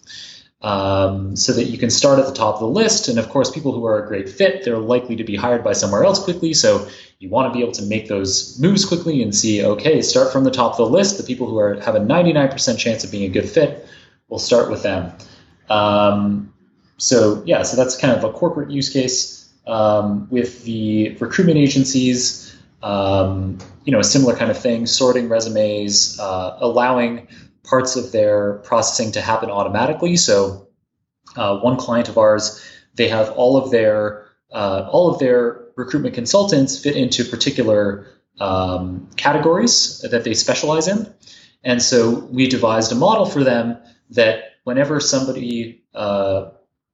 [0.64, 3.08] um, so that you can start at the top of the list.
[3.10, 5.74] And of course, people who are a great fit, they're likely to be hired by
[5.74, 6.54] somewhere else quickly.
[6.54, 6.88] So
[7.20, 10.46] you want to be able to make those moves quickly and see, okay, start from
[10.46, 11.18] the top of the list.
[11.18, 13.88] The people who are have a 99% chance of being a good fit,
[14.30, 15.14] we'll start with them.
[15.70, 16.54] Um,
[16.98, 19.40] so yeah, so that's kind of a corporate use case.
[19.66, 26.20] Um, with the recruitment agencies, um, you know, a similar kind of thing, sorting resumes,
[26.20, 27.28] uh, allowing
[27.64, 30.18] parts of their processing to happen automatically.
[30.18, 30.68] So
[31.38, 32.62] uh, one client of ours,
[32.96, 38.06] they have all of their uh, all of their recruitment consultants fit into particular
[38.40, 41.12] um, categories that they specialize in,
[41.64, 43.78] and so we devised a model for them
[44.12, 46.50] that whenever somebody uh,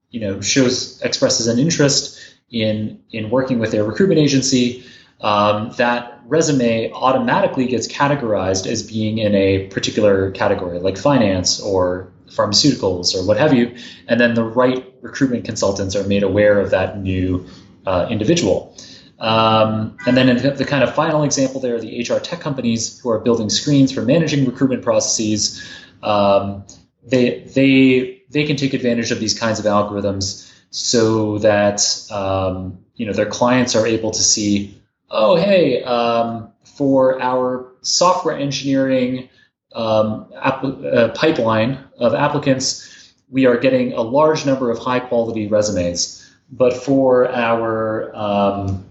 [0.09, 4.83] you know shows expresses an interest in in working with their recruitment agency,
[5.21, 12.11] um, that resume automatically gets categorized as being in a particular category, like finance or
[12.27, 13.75] pharmaceuticals or what have you.
[14.07, 17.47] And then the right recruitment consultants are made aware of that new
[17.85, 18.75] uh, individual.
[19.19, 23.09] Um, and then the kind of final example there, are the HR tech companies who
[23.09, 25.61] are building screens for managing recruitment processes,
[26.01, 26.63] um,
[27.03, 31.81] they they they can take advantage of these kinds of algorithms so that
[32.11, 34.79] um, you know their clients are able to see
[35.11, 39.29] oh, hey, um, for our software engineering
[39.75, 45.47] um, app- uh, pipeline of applicants, we are getting a large number of high quality
[45.47, 46.15] resumes.
[46.51, 48.85] But for our um,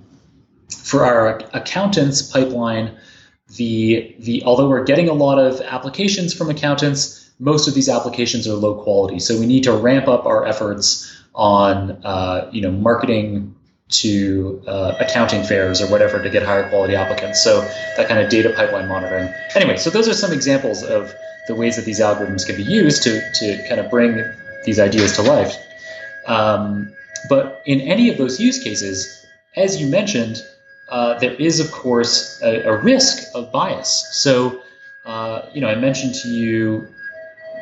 [0.71, 2.97] for our accountants pipeline,
[3.57, 8.49] the the although we're getting a lot of applications from accountants, most of these applications
[8.49, 9.19] are low quality.
[9.19, 13.55] So we need to ramp up our efforts on uh, you know marketing
[13.91, 17.43] to uh, accounting fairs or whatever to get higher quality applicants.
[17.43, 17.61] So
[17.97, 19.33] that kind of data pipeline monitoring.
[19.55, 21.11] Anyway, so those are some examples of
[21.47, 24.23] the ways that these algorithms can be used to, to kind of bring
[24.67, 25.55] these ideas to life.
[26.27, 26.93] Um,
[27.31, 29.27] but in any of those use cases,
[29.57, 30.43] as you mentioned,
[30.91, 34.07] uh, there is, of course, a, a risk of bias.
[34.13, 34.61] So,
[35.07, 36.89] uh, you know, I mentioned to you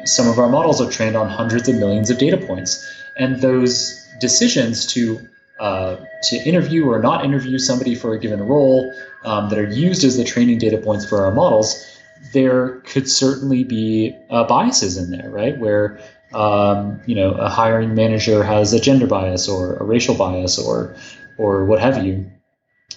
[0.07, 2.87] some of our models are trained on hundreds of millions of data points,
[3.17, 5.21] and those decisions to
[5.59, 8.93] uh, to interview or not interview somebody for a given role
[9.25, 11.99] um, that are used as the training data points for our models,
[12.35, 15.59] there could certainly be uh, biases in there, right?
[15.59, 15.99] Where
[16.35, 20.97] um, you know a hiring manager has a gender bias or a racial bias or
[21.39, 22.31] or what have you,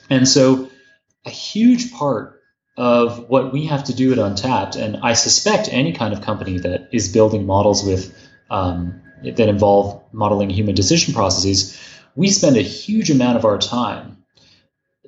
[0.09, 0.69] and so
[1.25, 2.41] a huge part
[2.77, 6.59] of what we have to do at Untapt, and I suspect any kind of company
[6.59, 8.15] that is building models with
[8.49, 11.77] um, that involve modeling human decision processes
[12.15, 14.17] we spend a huge amount of our time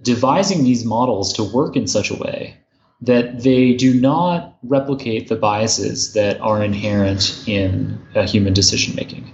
[0.01, 2.57] devising these models to work in such a way
[3.01, 9.33] that they do not replicate the biases that are inherent in uh, human decision making.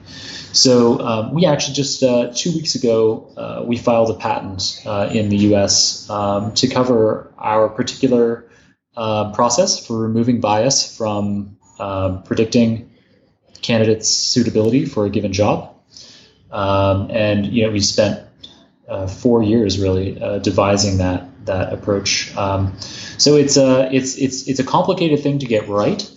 [0.54, 5.10] So um, we actually just uh, two weeks ago uh, we filed a patent uh,
[5.12, 6.10] in the U.S.
[6.10, 8.50] Um, to cover our particular
[8.95, 12.92] uh, process for removing bias from um, predicting
[13.62, 15.76] candidates' suitability for a given job.
[16.52, 18.26] Um, and you know, we spent
[18.88, 22.36] uh, four years really uh, devising that that approach.
[22.38, 26.10] Um, so it's a it's it's it's a complicated thing to get right,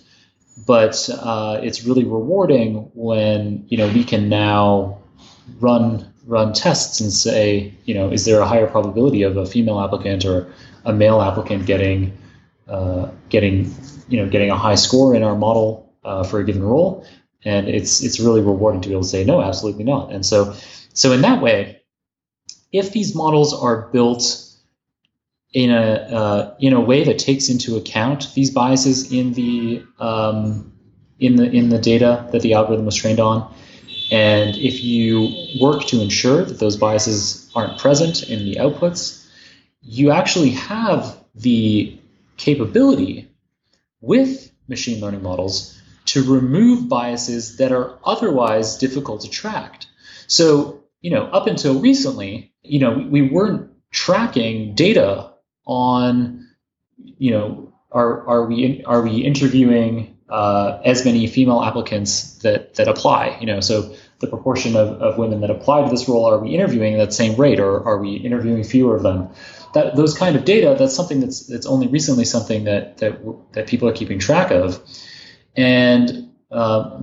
[0.65, 4.99] but uh, it's really rewarding when you know we can now
[5.59, 9.79] run run tests and say you know is there a higher probability of a female
[9.79, 10.53] applicant or
[10.85, 12.17] a male applicant getting
[12.71, 13.73] uh, getting
[14.07, 17.05] you know getting a high score in our model uh, for a given role.
[17.43, 20.11] And it's it's really rewarding to be able to say no absolutely not.
[20.11, 20.55] And so
[20.93, 21.81] so in that way
[22.71, 24.47] if these models are built
[25.53, 30.71] in a uh, in a way that takes into account these biases in the um,
[31.19, 33.53] in the in the data that the algorithm was trained on
[34.11, 39.27] and if you work to ensure that those biases aren't present in the outputs
[39.81, 41.99] you actually have the
[42.41, 43.29] capability
[44.01, 49.85] with machine learning models to remove biases that are otherwise difficult to track.
[50.27, 55.31] So, you know, up until recently, you know, we, we weren't tracking data
[55.65, 56.47] on,
[56.97, 62.87] you know, are are we are we interviewing uh, as many female applicants that that
[62.87, 63.37] apply?
[63.39, 66.49] You know, so the proportion of, of women that apply to this role are we
[66.55, 69.29] interviewing at that same rate, or are we interviewing fewer of them?
[69.73, 73.21] That those kind of data, that's something that's that's only recently something that that
[73.53, 74.81] that people are keeping track of.
[75.55, 76.99] And uh,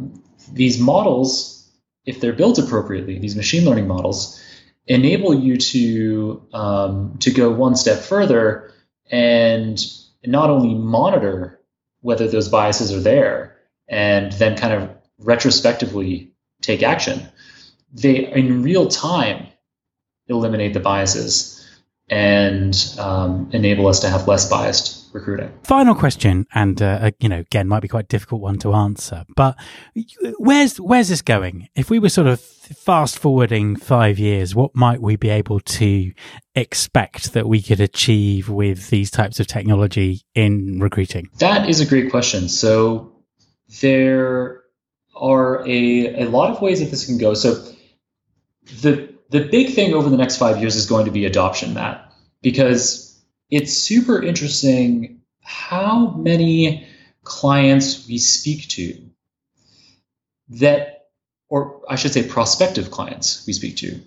[0.53, 1.71] these models,
[2.05, 4.43] if they're built appropriately, these machine learning models,
[4.87, 8.73] enable you to um, to go one step further
[9.11, 9.79] and
[10.25, 11.61] not only monitor
[12.01, 13.57] whether those biases are there
[13.89, 17.29] and then kind of retrospectively take action,
[17.93, 19.47] they in real time
[20.29, 21.58] eliminate the biases
[22.11, 25.53] and um, enable us to have less biased recruiting.
[25.65, 29.25] Final question, and uh, you know, again, might be quite a difficult one to answer,
[29.37, 29.57] but
[30.39, 31.69] where's where's this going?
[31.75, 36.13] If we were sort of fast forwarding five years, what might we be able to
[36.55, 41.29] expect that we could achieve with these types of technology in recruiting?
[41.39, 42.49] That is a great question.
[42.49, 43.13] So
[43.81, 44.63] there
[45.15, 47.35] are a, a lot of ways that this can go.
[47.35, 47.55] So
[48.83, 52.13] the the big thing over the next five years is going to be adoption, Matt,
[52.43, 53.21] because
[53.51, 56.87] it's super interesting how many
[57.25, 59.11] clients we speak to
[60.51, 61.09] that,
[61.49, 64.01] or I should say, prospective clients we speak to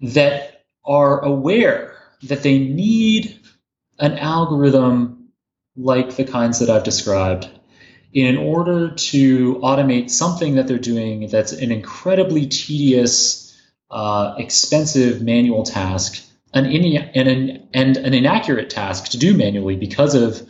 [0.00, 3.40] that are aware that they need
[3.98, 5.28] an algorithm
[5.76, 7.48] like the kinds that I've described
[8.12, 13.47] in order to automate something that they're doing that's an incredibly tedious,
[13.90, 20.14] uh, expensive manual task an, in an, and an inaccurate task to do manually because
[20.14, 20.46] of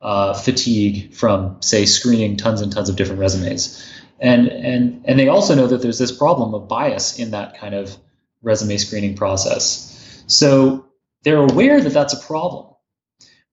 [0.00, 3.84] uh, fatigue from, say, screening tons and tons of different resumes.
[4.18, 7.74] And, and, and they also know that there's this problem of bias in that kind
[7.74, 7.96] of
[8.42, 10.24] resume screening process.
[10.26, 10.86] So
[11.22, 12.74] they're aware that that's a problem.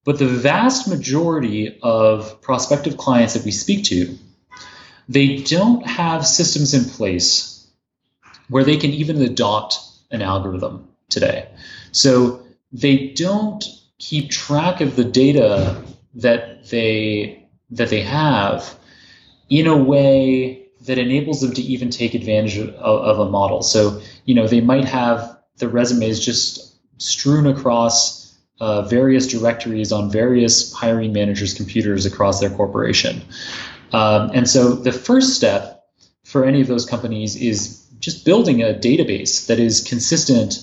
[0.06, 4.18] But the vast majority of prospective clients that we speak to,
[5.08, 7.59] they don't have systems in place
[8.50, 9.80] where they can even adopt
[10.12, 11.48] an algorithm today.
[11.92, 13.64] So they don't
[13.98, 15.84] keep track of the data
[16.16, 18.76] that they that they have
[19.50, 23.62] in a way that enables them to even take advantage of, of a model.
[23.62, 28.20] So you know they might have the resumes just strewn across
[28.60, 33.22] uh, various directories on various hiring managers' computers across their corporation.
[33.92, 35.86] Um, and so the first step
[36.24, 40.60] for any of those companies is just building a database that is consistent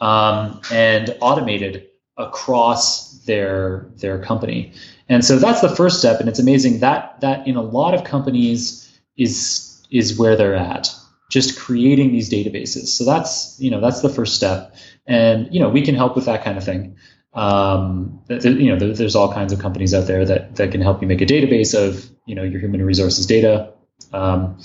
[0.00, 4.72] um, and automated across their their company.
[5.08, 8.04] And so that's the first step, and it's amazing that that in a lot of
[8.04, 10.94] companies is is where they're at.
[11.30, 12.88] Just creating these databases.
[12.88, 14.74] So that's you know that's the first step,
[15.06, 16.96] and you know we can help with that kind of thing.
[17.34, 21.08] Um, you know, there's all kinds of companies out there that that can help you
[21.08, 23.72] make a database of you know your human resources data.
[24.12, 24.58] Um,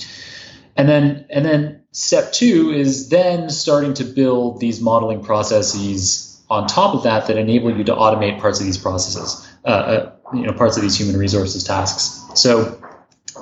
[0.76, 6.68] and then and then step two is then starting to build these modeling processes on
[6.68, 10.44] top of that that enable you to automate parts of these processes, uh, uh, you
[10.44, 12.24] know, parts of these human resources tasks.
[12.40, 12.82] So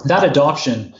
[0.05, 0.93] that adoption,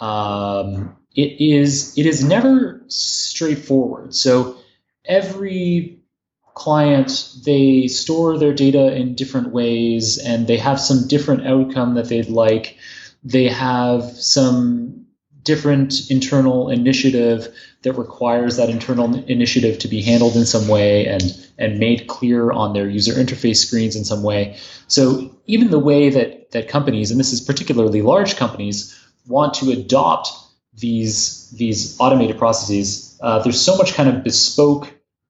[0.00, 4.14] um, it is it is never straightforward.
[4.14, 4.56] So
[5.04, 6.00] every
[6.54, 12.08] client they store their data in different ways and they have some different outcome that
[12.08, 12.76] they'd like
[13.22, 14.97] they have some
[15.48, 17.48] different internal initiative
[17.82, 21.22] that requires that internal initiative to be handled in some way and
[21.56, 24.56] and made clear on their user interface screens in some way.
[24.88, 28.94] So even the way that that companies, and this is particularly large companies,
[29.26, 30.28] want to adopt
[30.74, 34.84] these these automated processes, uh, there's so much kind of bespoke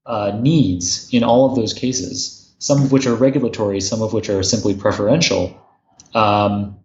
[0.04, 2.34] uh, needs in all of those cases.
[2.58, 5.56] Some of which are regulatory, some of which are simply preferential.
[6.12, 6.80] Um,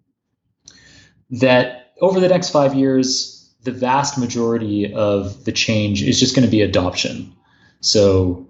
[1.31, 6.45] that over the next five years, the vast majority of the change is just going
[6.45, 7.33] to be adoption.
[7.81, 8.47] So,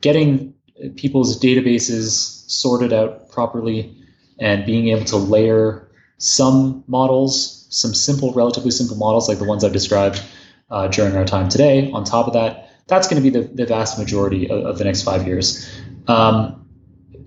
[0.00, 0.54] getting
[0.96, 3.94] people's databases sorted out properly
[4.38, 9.64] and being able to layer some models, some simple, relatively simple models like the ones
[9.64, 10.22] I've described
[10.70, 13.66] uh, during our time today, on top of that, that's going to be the, the
[13.66, 15.68] vast majority of, of the next five years.
[16.06, 16.68] Um,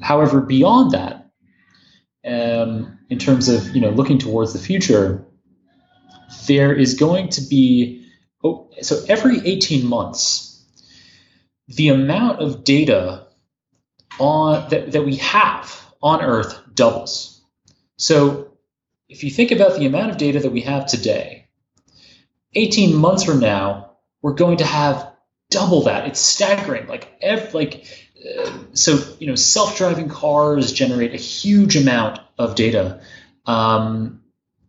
[0.02, 1.30] however, beyond that,
[2.26, 5.24] um, in terms of you know looking towards the future,
[6.48, 8.08] there is going to be
[8.44, 10.66] oh, so every 18 months,
[11.68, 13.28] the amount of data
[14.18, 17.44] on that, that we have on Earth doubles.
[17.98, 18.54] So
[19.10, 21.50] if you think about the amount of data that we have today,
[22.54, 25.12] 18 months from now, we're going to have
[25.50, 26.08] double that.
[26.08, 26.88] It's staggering.
[26.88, 28.08] Like every, like
[28.40, 33.02] uh, so you know self-driving cars generate a huge amount of data.
[33.46, 34.22] Um,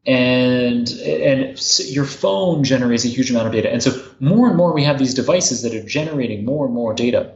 [0.05, 3.71] and and your phone generates a huge amount of data.
[3.71, 6.93] And so more and more we have these devices that are generating more and more
[6.93, 7.33] data.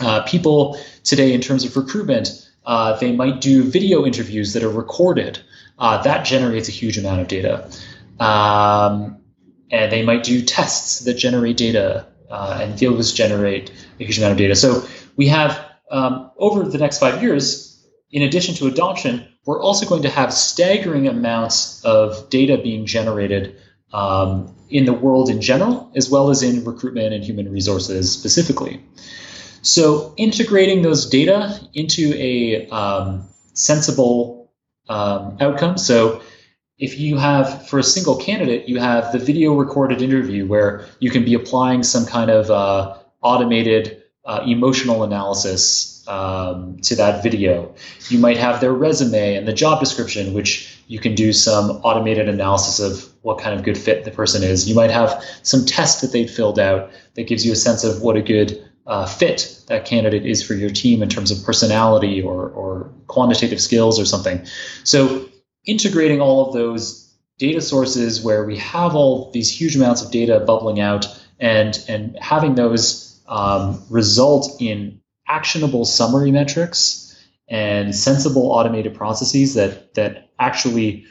[0.00, 4.70] Uh, people today in terms of recruitment uh, they might do video interviews that are
[4.70, 5.38] recorded.
[5.78, 7.70] Uh, that generates a huge amount of data.
[8.18, 9.18] Um,
[9.70, 14.32] and they might do tests that generate data uh, and those generate a huge amount
[14.32, 14.56] of data.
[14.56, 14.86] So
[15.16, 20.02] we have um, over the next five years, in addition to adoption, we're also going
[20.02, 23.56] to have staggering amounts of data being generated
[23.92, 28.82] um, in the world in general, as well as in recruitment and human resources specifically.
[29.62, 34.52] So, integrating those data into a um, sensible
[34.88, 35.78] um, outcome.
[35.78, 36.22] So,
[36.78, 41.10] if you have for a single candidate, you have the video recorded interview where you
[41.10, 47.74] can be applying some kind of uh, automated uh, emotional analysis um, to that video.
[48.08, 52.28] You might have their resume and the job description, which you can do some automated
[52.28, 54.68] analysis of what kind of good fit the person is.
[54.68, 58.02] You might have some test that they've filled out that gives you a sense of
[58.02, 62.22] what a good uh, fit that candidate is for your team in terms of personality
[62.22, 64.46] or, or quantitative skills or something.
[64.84, 65.28] So
[65.64, 70.40] integrating all of those data sources where we have all these huge amounts of data
[70.40, 71.06] bubbling out
[71.38, 77.02] and and having those um, result in actionable summary metrics
[77.48, 81.04] and sensible automated processes that that actually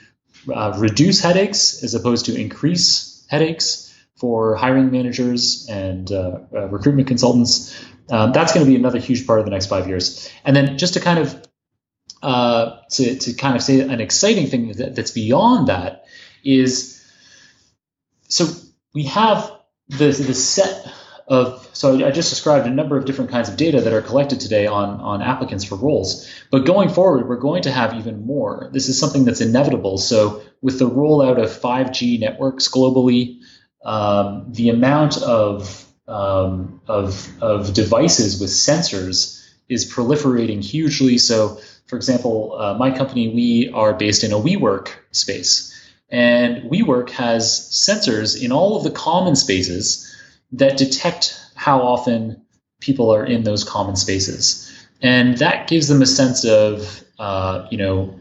[0.54, 7.08] uh, reduce headaches as opposed to increase headaches for hiring managers and uh, uh, recruitment
[7.08, 7.76] consultants.
[8.10, 10.30] Um, that's going to be another huge part of the next five years.
[10.44, 11.42] And then just to kind of
[12.22, 16.06] uh, to, to kind of say an exciting thing that, that's beyond that
[16.44, 17.04] is
[18.28, 18.48] so
[18.94, 19.52] we have
[19.90, 20.92] the the set
[21.28, 24.40] of so I just described a number of different kinds of data that are collected
[24.40, 26.30] today on on applicants for roles.
[26.52, 28.70] But going forward, we're going to have even more.
[28.72, 29.98] This is something that's inevitable.
[29.98, 33.40] So with the rollout of 5G networks globally,
[33.84, 41.18] um, the amount of um, of of devices with sensors is proliferating hugely.
[41.18, 45.74] So, for example, uh, my company we are based in a WeWork space,
[46.10, 50.12] and WeWork has sensors in all of the common spaces
[50.54, 52.42] that detect how often
[52.80, 54.72] people are in those common spaces.
[55.02, 58.20] And that gives them a sense of, uh, you know,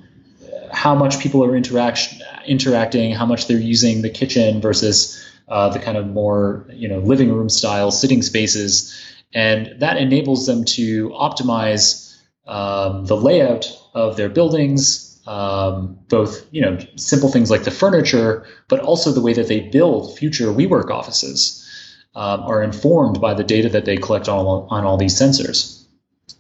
[0.72, 2.14] how much people are interact-
[2.46, 6.98] interacting, how much they're using the kitchen versus uh, the kind of more, you know,
[6.98, 8.94] living room style sitting spaces.
[9.32, 12.16] And that enables them to optimize
[12.46, 18.46] um, the layout of their buildings um, both you know simple things like the furniture,
[18.68, 21.63] but also the way that they build future WeWork offices
[22.14, 25.84] um, are informed by the data that they collect on all, on all these sensors.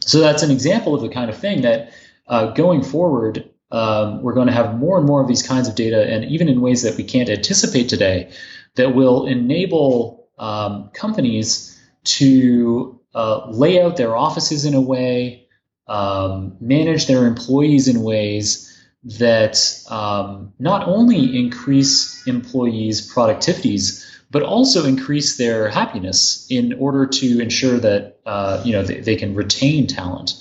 [0.00, 1.92] So that's an example of the kind of thing that
[2.28, 5.74] uh, going forward, um, we're going to have more and more of these kinds of
[5.74, 8.30] data, and even in ways that we can't anticipate today,
[8.76, 15.46] that will enable um, companies to uh, lay out their offices in a way,
[15.86, 18.70] um, manage their employees in ways
[19.04, 19.58] that
[19.90, 24.04] um, not only increase employees' productivities,
[24.34, 29.14] but also increase their happiness in order to ensure that uh, you know they, they,
[29.14, 30.34] can retain talent.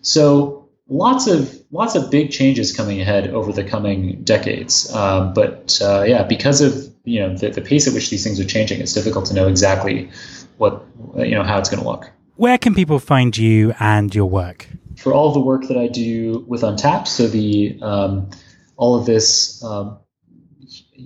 [0.00, 4.94] So lots of lots of big changes coming ahead over the coming decades.
[4.94, 6.72] Um, but uh, yeah, because of
[7.02, 9.48] you know the, the pace at which these things are changing, it's difficult to know
[9.48, 10.08] exactly
[10.58, 12.12] what you know how it's going to look.
[12.36, 14.68] Where can people find you and your work?
[14.96, 18.30] for all the work that I do with Untapt, so the um,
[18.76, 19.98] all of this um,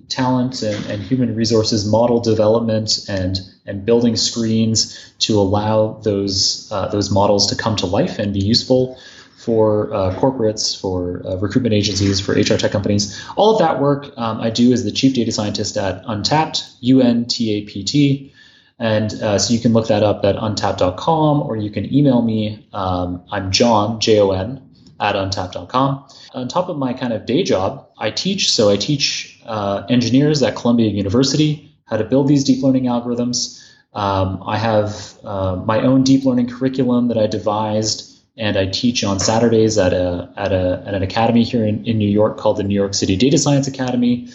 [0.09, 6.89] talent and, and, human resources model development and and building screens to allow those uh,
[6.89, 8.99] those models to come to life and be useful
[9.37, 13.19] for uh, corporates, for uh, recruitment agencies, for HR tech companies.
[13.37, 17.01] All of that work um, I do as the chief data scientist at Untapt, U
[17.01, 18.35] N T A P T.
[18.79, 22.67] And uh, so you can look that up at untapt.com or you can email me.
[22.73, 24.63] Um, I'm Jon, J O N,
[24.99, 26.09] at untapt.com.
[26.33, 28.51] On top of my kind of day job, I teach.
[28.51, 33.61] So I teach uh, engineers at Columbia University how to build these deep learning algorithms.
[33.93, 39.03] Um, I have uh, my own deep learning curriculum that I devised and I teach
[39.03, 42.59] on Saturdays at a at a at an academy here in, in New York called
[42.59, 44.29] the New York City Data Science Academy.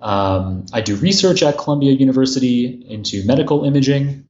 [0.00, 4.26] Um, I do research at Columbia University into medical imaging,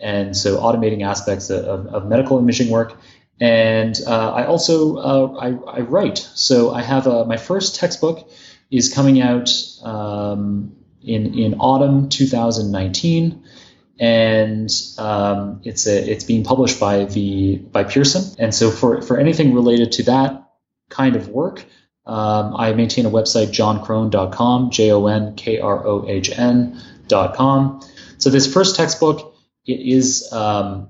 [0.00, 2.98] and so automating aspects of, of medical imaging work.
[3.40, 6.18] And uh, I also uh, I, I, write.
[6.18, 8.30] So I have a, my first textbook
[8.70, 9.50] is coming out
[9.82, 13.44] um, in in autumn 2019
[13.98, 18.34] and um, it's a, it's being published by the by Pearson.
[18.38, 20.50] And so for for anything related to that
[20.88, 21.64] kind of work,
[22.06, 27.80] um, I maintain a website, jonkrohn.com, J O N K R O H N.com.
[28.18, 29.34] So, this first textbook
[29.66, 30.88] it is um,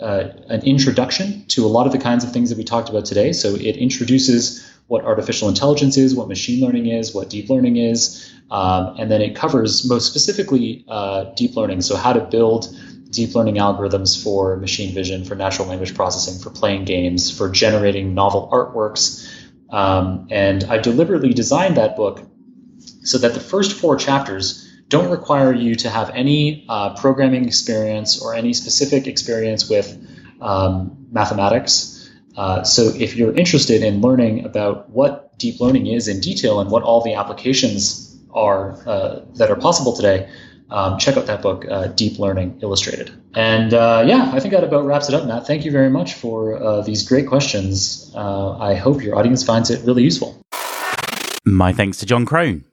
[0.00, 3.04] uh, an introduction to a lot of the kinds of things that we talked about
[3.04, 3.32] today.
[3.32, 8.32] So, it introduces what artificial intelligence is, what machine learning is, what deep learning is,
[8.50, 11.82] um, and then it covers most specifically uh, deep learning.
[11.82, 12.74] So, how to build
[13.10, 18.14] deep learning algorithms for machine vision, for natural language processing, for playing games, for generating
[18.14, 19.26] novel artworks.
[19.70, 22.22] Um, and I deliberately designed that book
[23.02, 28.20] so that the first four chapters don't require you to have any uh, programming experience
[28.20, 29.96] or any specific experience with
[30.40, 32.10] um, mathematics.
[32.36, 36.70] Uh, so if you're interested in learning about what deep learning is in detail and
[36.70, 40.28] what all the applications are uh, that are possible today,
[40.70, 43.10] um, check out that book, uh, Deep Learning Illustrated.
[43.34, 45.46] And uh, yeah, I think that about wraps it up, Matt.
[45.46, 48.12] Thank you very much for uh, these great questions.
[48.14, 50.40] I hope your audience finds it really useful.
[51.44, 52.67] My thanks to Jon Krohn.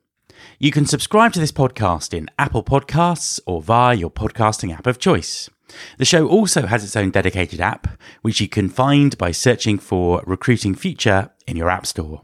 [0.58, 4.99] You can subscribe to this podcast in Apple Podcasts or via your podcasting app of
[4.99, 5.49] choice.
[5.97, 10.24] The show also has its own dedicated app, which you can find by searching for
[10.26, 12.22] Recruiting Future in your App Store.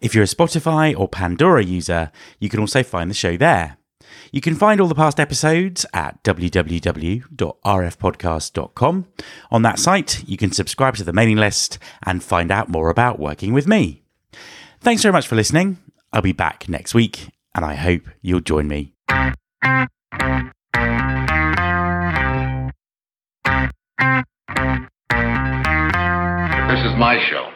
[0.00, 2.10] If you're a Spotify or Pandora user,
[2.40, 3.76] you can also find the show there.
[4.32, 9.06] You can find all the past episodes at www.rfpodcast.com.
[9.52, 13.20] On that site, you can subscribe to the mailing list and find out more about
[13.20, 14.02] working with me.
[14.80, 15.78] Thanks very much for listening.
[16.12, 18.94] I'll be back next week, and I hope you'll join me.
[26.68, 27.50] This is my show.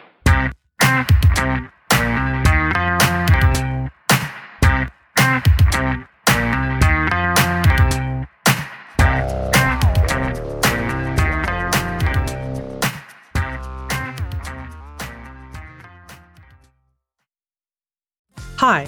[18.57, 18.87] Hi,